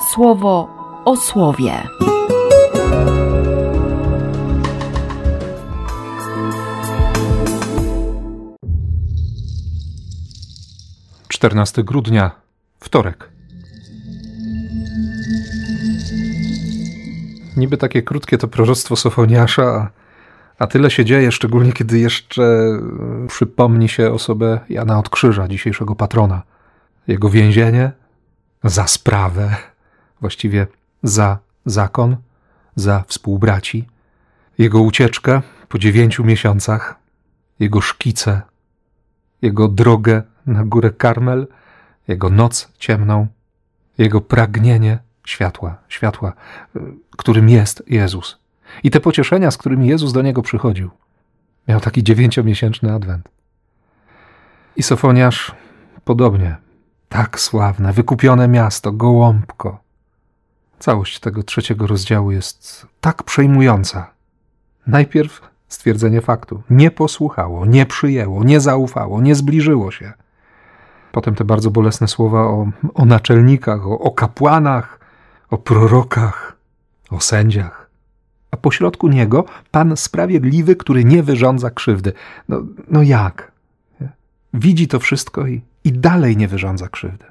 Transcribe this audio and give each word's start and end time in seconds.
słowo 0.00 0.68
o 1.04 1.16
słowie. 1.16 1.82
14 11.38 11.84
grudnia, 11.84 12.30
wtorek. 12.80 13.28
Niby 17.56 17.76
takie 17.76 18.02
krótkie 18.02 18.38
to 18.38 18.48
proroctwo 18.48 18.96
Sofoniasza, 18.96 19.62
a, 19.62 19.90
a 20.58 20.66
tyle 20.66 20.90
się 20.90 21.04
dzieje, 21.04 21.32
szczególnie 21.32 21.72
kiedy 21.72 21.98
jeszcze 21.98 22.42
przypomni 23.28 23.88
się 23.88 24.12
osobę 24.12 24.60
Jana 24.68 24.98
od 24.98 25.08
Krzyża, 25.08 25.48
dzisiejszego 25.48 25.94
patrona. 25.94 26.42
Jego 27.06 27.30
więzienie 27.30 27.92
za 28.64 28.86
sprawę, 28.86 29.56
właściwie 30.20 30.66
za 31.02 31.38
zakon, 31.66 32.16
za 32.76 33.04
współbraci, 33.08 33.88
jego 34.58 34.80
ucieczkę 34.82 35.42
po 35.68 35.78
dziewięciu 35.78 36.24
miesiącach, 36.24 36.98
jego 37.60 37.80
szkice, 37.80 38.42
jego 39.42 39.68
drogę 39.68 40.22
na 40.46 40.64
górę 40.64 40.90
Karmel, 40.90 41.46
jego 42.08 42.30
noc 42.30 42.72
ciemną, 42.78 43.26
jego 43.98 44.20
pragnienie 44.20 44.98
światła, 45.26 45.76
światła, 45.88 46.32
którym 47.16 47.48
jest 47.48 47.82
Jezus. 47.86 48.38
I 48.82 48.90
te 48.90 49.00
pocieszenia, 49.00 49.50
z 49.50 49.56
którymi 49.56 49.88
Jezus 49.88 50.12
do 50.12 50.22
niego 50.22 50.42
przychodził. 50.42 50.90
Miał 51.68 51.80
taki 51.80 52.02
dziewięciomiesięczny 52.02 52.92
adwent. 52.92 53.28
I 54.76 54.82
Sofoniasz 54.82 55.54
podobnie. 56.04 56.56
Tak 57.08 57.40
sławne, 57.40 57.92
wykupione 57.92 58.48
miasto, 58.48 58.92
gołąbko. 58.92 59.87
Całość 60.78 61.20
tego 61.20 61.42
trzeciego 61.42 61.86
rozdziału 61.86 62.30
jest 62.30 62.86
tak 63.00 63.22
przejmująca. 63.22 64.10
Najpierw 64.86 65.40
stwierdzenie 65.68 66.20
faktu. 66.20 66.62
Nie 66.70 66.90
posłuchało, 66.90 67.66
nie 67.66 67.86
przyjęło, 67.86 68.44
nie 68.44 68.60
zaufało, 68.60 69.20
nie 69.20 69.34
zbliżyło 69.34 69.90
się. 69.90 70.12
Potem 71.12 71.34
te 71.34 71.44
bardzo 71.44 71.70
bolesne 71.70 72.08
słowa 72.08 72.40
o, 72.40 72.70
o 72.94 73.04
naczelnikach, 73.04 73.86
o, 73.86 73.98
o 73.98 74.10
kapłanach, 74.10 75.00
o 75.50 75.58
prorokach, 75.58 76.56
o 77.10 77.20
sędziach. 77.20 77.90
A 78.50 78.56
pośrodku 78.56 79.08
niego 79.08 79.44
Pan 79.70 79.96
Sprawiedliwy, 79.96 80.76
który 80.76 81.04
nie 81.04 81.22
wyrządza 81.22 81.70
krzywdy. 81.70 82.12
No, 82.48 82.62
no 82.90 83.02
jak? 83.02 83.52
Widzi 84.54 84.88
to 84.88 85.00
wszystko 85.00 85.46
i, 85.46 85.60
i 85.84 85.92
dalej 85.92 86.36
nie 86.36 86.48
wyrządza 86.48 86.88
krzywdy. 86.88 87.24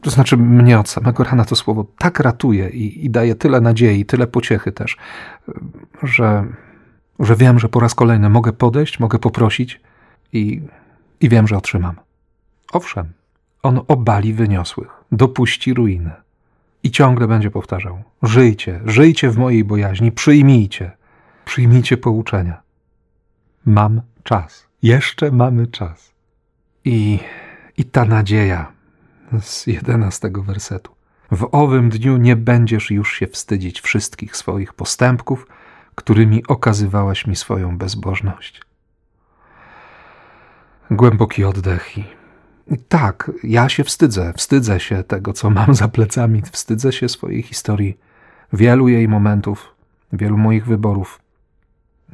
To 0.00 0.10
znaczy, 0.10 0.36
mnie 0.36 0.78
od 0.78 0.88
samego 0.88 1.24
rana 1.24 1.44
to 1.44 1.56
słowo 1.56 1.86
tak 1.98 2.20
ratuje 2.20 2.68
i, 2.68 3.04
i 3.06 3.10
daje 3.10 3.34
tyle 3.34 3.60
nadziei, 3.60 4.04
tyle 4.04 4.26
pociechy 4.26 4.72
też, 4.72 4.96
że, 6.02 6.44
że 7.18 7.36
wiem, 7.36 7.58
że 7.58 7.68
po 7.68 7.80
raz 7.80 7.94
kolejny 7.94 8.28
mogę 8.28 8.52
podejść, 8.52 9.00
mogę 9.00 9.18
poprosić 9.18 9.80
i, 10.32 10.62
i 11.20 11.28
wiem, 11.28 11.48
że 11.48 11.56
otrzymam. 11.56 11.96
Owszem, 12.72 13.12
on 13.62 13.80
obali 13.88 14.32
wyniosłych, 14.34 14.90
dopuści 15.12 15.74
ruiny. 15.74 16.10
I 16.82 16.90
ciągle 16.90 17.28
będzie 17.28 17.50
powtarzał: 17.50 18.02
Żyjcie, 18.22 18.80
żyjcie 18.84 19.30
w 19.30 19.38
mojej 19.38 19.64
bojaźni, 19.64 20.12
przyjmijcie, 20.12 20.90
przyjmijcie 21.44 21.96
pouczenia. 21.96 22.62
Mam 23.66 24.00
czas, 24.22 24.66
jeszcze 24.82 25.30
mamy 25.30 25.66
czas. 25.66 26.12
I, 26.84 27.18
i 27.76 27.84
ta 27.84 28.04
nadzieja 28.04 28.72
z 29.40 29.66
jedenastego 29.66 30.42
wersetu. 30.42 30.94
W 31.30 31.48
owym 31.52 31.90
dniu 31.90 32.16
nie 32.16 32.36
będziesz 32.36 32.90
już 32.90 33.12
się 33.12 33.26
wstydzić 33.26 33.80
wszystkich 33.80 34.36
swoich 34.36 34.74
postępków, 34.74 35.46
którymi 35.94 36.46
okazywałaś 36.46 37.26
mi 37.26 37.36
swoją 37.36 37.78
bezbożność. 37.78 38.62
Głęboki 40.90 41.44
oddech 41.44 41.98
i 41.98 42.04
tak, 42.88 43.30
ja 43.42 43.68
się 43.68 43.84
wstydzę, 43.84 44.32
wstydzę 44.36 44.80
się 44.80 45.04
tego, 45.04 45.32
co 45.32 45.50
mam 45.50 45.74
za 45.74 45.88
plecami, 45.88 46.42
wstydzę 46.52 46.92
się 46.92 47.08
swojej 47.08 47.42
historii, 47.42 47.98
wielu 48.52 48.88
jej 48.88 49.08
momentów, 49.08 49.74
wielu 50.12 50.38
moich 50.38 50.66
wyborów. 50.66 51.20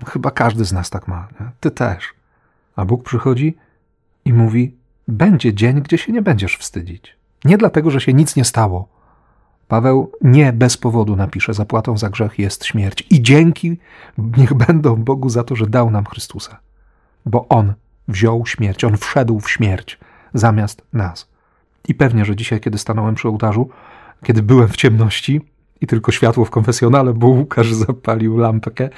Chyba 0.06 0.30
każdy 0.30 0.64
z 0.64 0.72
nas 0.72 0.90
tak 0.90 1.08
ma, 1.08 1.28
nie? 1.40 1.50
ty 1.60 1.70
też. 1.70 2.14
A 2.76 2.84
Bóg 2.84 3.04
przychodzi 3.04 3.56
i 4.24 4.32
mówi: 4.32 4.76
Będzie 5.08 5.54
dzień, 5.54 5.82
gdzie 5.82 5.98
się 5.98 6.12
nie 6.12 6.22
będziesz 6.22 6.56
wstydzić. 6.56 7.16
Nie 7.44 7.58
dlatego, 7.58 7.90
że 7.90 8.00
się 8.00 8.12
nic 8.12 8.36
nie 8.36 8.44
stało. 8.44 8.88
Paweł 9.68 10.12
nie 10.22 10.52
bez 10.52 10.76
powodu 10.76 11.16
napisze: 11.16 11.54
Zapłatą 11.54 11.98
za 11.98 12.10
grzech 12.10 12.38
jest 12.38 12.64
śmierć. 12.64 13.06
I 13.10 13.22
dzięki 13.22 13.78
niech 14.18 14.54
będą 14.54 14.96
Bogu 14.96 15.28
za 15.28 15.44
to, 15.44 15.56
że 15.56 15.66
dał 15.66 15.90
nam 15.90 16.04
Chrystusa. 16.04 16.58
Bo 17.26 17.48
On 17.48 17.74
wziął 18.08 18.46
śmierć, 18.46 18.84
On 18.84 18.96
wszedł 18.96 19.40
w 19.40 19.50
śmierć 19.50 19.98
zamiast 20.34 20.82
nas. 20.92 21.28
I 21.88 21.94
pewnie, 21.94 22.24
że 22.24 22.36
dzisiaj, 22.36 22.60
kiedy 22.60 22.78
stanąłem 22.78 23.14
przy 23.14 23.28
ołtarzu, 23.28 23.68
kiedy 24.24 24.42
byłem 24.42 24.68
w 24.68 24.76
ciemności 24.76 25.40
i 25.80 25.86
tylko 25.86 26.12
światło 26.12 26.44
w 26.44 26.50
konfesjonale, 26.50 27.14
bo 27.14 27.26
Łukasz 27.26 27.72
zapalił 27.72 28.38
lampkę, 28.38 28.88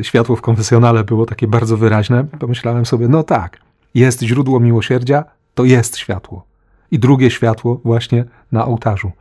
e, 0.00 0.04
światło 0.04 0.36
w 0.36 0.40
konfesjonale 0.40 1.04
było 1.04 1.26
takie 1.26 1.46
bardzo 1.46 1.76
wyraźne, 1.76 2.24
pomyślałem 2.24 2.86
sobie, 2.86 3.08
no 3.08 3.22
tak, 3.22 3.60
jest 3.98 4.22
źródło 4.22 4.60
miłosierdzia, 4.60 5.24
to 5.54 5.64
jest 5.64 5.96
światło. 5.96 6.44
I 6.90 6.98
drugie 6.98 7.30
światło 7.30 7.80
właśnie 7.84 8.24
na 8.52 8.66
ołtarzu, 8.66 9.12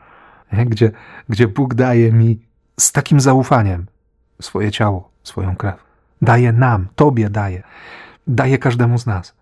gdzie, 0.51 0.91
gdzie 1.29 1.47
Bóg 1.47 1.73
daje 1.73 2.11
mi 2.11 2.39
z 2.79 2.91
takim 2.91 3.19
zaufaniem 3.19 3.85
swoje 4.41 4.71
ciało, 4.71 5.09
swoją 5.23 5.55
krew. 5.55 5.75
Daje 6.21 6.53
nam, 6.53 6.87
Tobie 6.95 7.29
daje, 7.29 7.63
daje 8.27 8.57
każdemu 8.57 8.97
z 8.97 9.05
nas. 9.05 9.33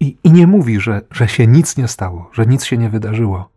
I, 0.00 0.16
I 0.24 0.32
nie 0.32 0.46
mówi, 0.46 0.80
że, 0.80 1.00
że 1.10 1.28
się 1.28 1.46
nic 1.46 1.76
nie 1.76 1.88
stało, 1.88 2.30
że 2.32 2.46
nic 2.46 2.64
się 2.64 2.78
nie 2.78 2.90
wydarzyło, 2.90 3.48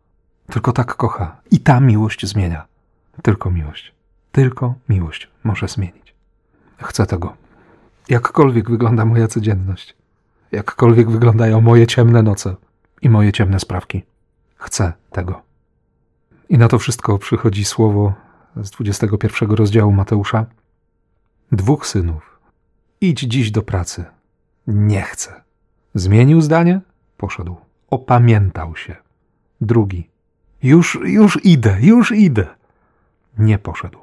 tylko 0.49 0.71
tak 0.71 0.95
kocha. 0.95 1.37
I 1.51 1.59
ta 1.59 1.79
miłość 1.79 2.25
zmienia. 2.25 2.65
Tylko 3.21 3.51
miłość. 3.51 3.93
Tylko 4.31 4.73
miłość 4.89 5.29
może 5.43 5.67
zmienić. 5.67 6.13
Chcę 6.77 7.05
tego. 7.05 7.33
Jakkolwiek 8.09 8.69
wygląda 8.69 9.05
moja 9.05 9.27
codzienność, 9.27 9.95
jakkolwiek 10.51 11.09
wyglądają 11.11 11.61
moje 11.61 11.87
ciemne 11.87 12.23
noce 12.23 12.55
i 13.01 13.09
moje 13.09 13.31
ciemne 13.31 13.59
sprawki, 13.59 14.03
chcę 14.55 14.93
tego. 15.11 15.41
I 16.49 16.57
na 16.57 16.67
to 16.67 16.79
wszystko 16.79 17.17
przychodzi 17.17 17.65
słowo 17.65 18.13
z 18.55 18.71
21 18.71 19.51
rozdziału 19.51 19.91
Mateusza. 19.91 20.45
Dwóch 21.51 21.87
synów. 21.87 22.39
Idź 23.01 23.19
dziś 23.19 23.51
do 23.51 23.61
pracy. 23.61 24.05
Nie 24.67 25.01
chcę. 25.01 25.41
Zmienił 25.95 26.41
zdanie? 26.41 26.81
Poszedł. 27.17 27.55
Opamiętał 27.89 28.75
się. 28.75 28.95
Drugi. 29.61 30.09
Już, 30.63 30.99
już 31.03 31.45
idę, 31.45 31.77
już 31.81 32.11
idę. 32.11 32.47
Nie 33.37 33.59
poszedł. 33.59 34.00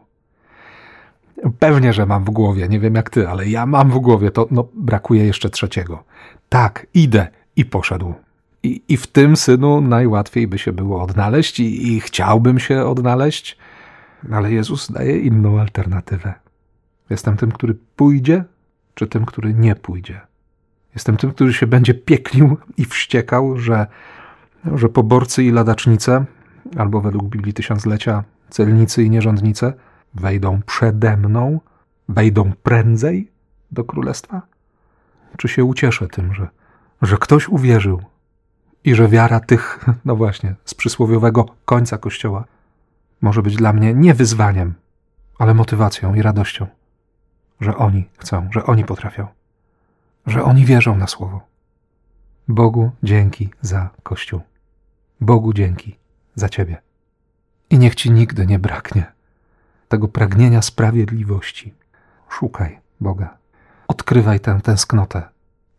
Pewnie, 1.59 1.93
że 1.93 2.07
mam 2.07 2.25
w 2.25 2.31
głowie, 2.31 2.69
nie 2.69 2.81
wiem 2.81 2.95
jak 2.95 3.11
ty, 3.11 3.29
ale 3.29 3.49
ja 3.49 3.67
mam 3.67 3.91
w 3.91 3.99
głowie, 3.99 4.31
to 4.31 4.49
no, 4.51 4.69
brakuje 4.75 5.25
jeszcze 5.25 5.51
trzeciego. 5.51 6.05
Tak, 6.49 6.87
idę 6.95 7.29
i 7.57 7.65
poszedł. 7.65 8.15
I, 8.63 8.83
I 8.89 8.97
w 8.97 9.07
tym 9.07 9.37
synu 9.37 9.81
najłatwiej 9.81 10.47
by 10.47 10.59
się 10.59 10.73
było 10.73 11.03
odnaleźć 11.03 11.61
i, 11.61 11.93
i 11.93 12.01
chciałbym 12.01 12.59
się 12.59 12.85
odnaleźć, 12.85 13.59
ale 14.31 14.53
Jezus 14.53 14.93
daje 14.93 15.19
inną 15.19 15.61
alternatywę. 15.61 16.35
Jestem 17.11 17.37
tym, 17.37 17.53
który 17.53 17.75
pójdzie, 17.97 18.45
czy 18.95 19.07
tym, 19.07 19.25
który 19.27 19.55
nie 19.55 19.75
pójdzie. 19.75 20.21
Jestem 20.95 21.17
tym, 21.17 21.31
który 21.31 21.53
się 21.53 21.67
będzie 21.67 21.95
pieklił 21.95 22.57
i 22.77 22.85
wściekał, 22.85 23.59
że, 23.59 23.87
że 24.75 24.89
poborcy 24.89 25.45
i 25.45 25.51
ladacznice, 25.51 26.25
albo 26.77 27.01
według 27.01 27.25
Biblii 27.25 27.55
Tysiąclecia 27.55 28.25
celnicy 28.51 29.03
i 29.03 29.11
nierządnice, 29.11 29.73
wejdą 30.15 30.63
przede 30.63 31.17
mną, 31.17 31.61
wejdą 32.09 32.53
prędzej 32.63 33.31
do 33.71 33.85
królestwa? 33.85 34.43
Czy 35.37 35.49
się 35.49 35.65
ucieszę 35.65 36.09
tym, 36.09 36.35
że, 36.35 36.49
że 37.03 37.17
ktoś 37.17 37.49
uwierzył 37.49 38.03
i 38.85 38.95
że 38.95 39.09
wiara 39.09 39.41
tych, 39.41 39.85
no 40.05 40.17
właśnie, 40.17 40.55
z 40.65 40.75
przysłowiowego 40.75 41.47
końca 41.65 41.99
kościoła 41.99 42.45
może 43.21 43.43
być 43.43 43.57
dla 43.57 43.73
mnie 43.73 43.95
nie 43.95 44.15
wyzwaniem, 44.15 44.75
ale 45.39 45.55
motywacją 45.55 46.15
i 46.15 46.23
radością, 46.23 46.67
że 47.61 47.77
oni 47.77 48.09
chcą, 48.19 48.49
że 48.53 48.67
oni 48.67 48.85
potrafią 48.85 49.39
że 50.29 50.45
oni 50.45 50.65
wierzą 50.65 50.97
na 50.97 51.07
słowo. 51.07 51.41
Bogu 52.49 52.91
dzięki 53.03 53.49
za 53.61 53.91
Kościół. 54.03 54.41
Bogu 55.21 55.53
dzięki 55.53 55.99
za 56.35 56.49
Ciebie. 56.49 56.83
I 57.71 57.79
niech 57.79 57.95
Ci 57.95 58.11
nigdy 58.11 58.47
nie 58.47 58.59
braknie 58.59 59.13
tego 59.89 60.09
pragnienia 60.09 60.63
sprawiedliwości. 60.63 61.75
Szukaj 62.29 62.79
Boga. 63.01 63.37
Odkrywaj 63.89 64.41
tę 64.41 64.61
tęsknotę 64.63 65.23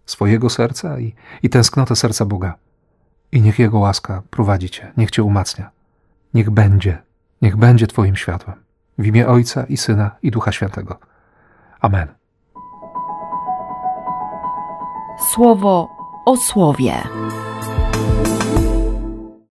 swojego 0.06 0.50
serca 0.50 1.00
i, 1.00 1.16
i 1.44 1.50
tęsknotę 1.50 1.96
serca 1.96 2.26
Boga. 2.26 2.56
I 3.32 3.42
niech 3.42 3.60
Jego 3.60 3.80
łaska 3.80 4.22
prowadzi 4.30 4.70
Cię, 4.70 4.92
niech 4.98 5.12
Cię 5.12 5.24
umacnia. 5.24 5.72
Niech 6.34 6.50
będzie 6.50 7.10
niech 7.42 7.58
będzie 7.58 7.88
Twoim 7.88 8.16
światłem. 8.16 8.58
W 8.98 9.06
imię 9.06 9.28
Ojca 9.28 9.64
i 9.64 9.78
Syna 9.78 10.12
i 10.22 10.32
Ducha 10.32 10.52
Świętego. 10.52 11.00
Amen. 11.82 12.08
Słowo 15.34 15.88
o 16.26 16.38
słowie. 16.38 16.94